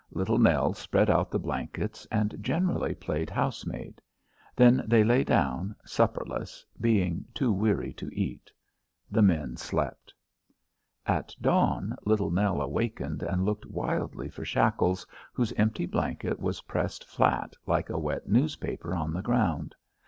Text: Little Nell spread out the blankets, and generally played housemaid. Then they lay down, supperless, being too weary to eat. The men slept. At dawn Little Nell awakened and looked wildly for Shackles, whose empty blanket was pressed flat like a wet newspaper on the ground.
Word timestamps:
Little 0.09 0.39
Nell 0.39 0.73
spread 0.73 1.11
out 1.11 1.29
the 1.29 1.37
blankets, 1.37 2.07
and 2.11 2.35
generally 2.41 2.95
played 2.95 3.29
housemaid. 3.29 4.01
Then 4.55 4.83
they 4.87 5.03
lay 5.03 5.23
down, 5.23 5.75
supperless, 5.85 6.65
being 6.79 7.25
too 7.35 7.51
weary 7.53 7.93
to 7.93 8.09
eat. 8.11 8.49
The 9.11 9.21
men 9.21 9.57
slept. 9.57 10.11
At 11.05 11.35
dawn 11.39 11.95
Little 12.03 12.31
Nell 12.31 12.61
awakened 12.63 13.21
and 13.21 13.45
looked 13.45 13.67
wildly 13.67 14.27
for 14.27 14.43
Shackles, 14.43 15.05
whose 15.33 15.53
empty 15.53 15.85
blanket 15.85 16.39
was 16.39 16.61
pressed 16.61 17.05
flat 17.05 17.53
like 17.67 17.91
a 17.91 17.99
wet 17.99 18.27
newspaper 18.27 18.95
on 18.95 19.13
the 19.13 19.21
ground. 19.21 19.75